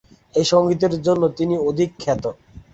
[0.35, 2.23] এই সঙ্গীতের জন্য তিনি অধিক খ্যাত।